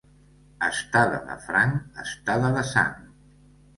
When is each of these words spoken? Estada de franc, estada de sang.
Estada 0.67 1.19
de 1.29 1.37
franc, 1.45 2.01
estada 2.07 2.51
de 2.57 2.65
sang. 2.71 2.97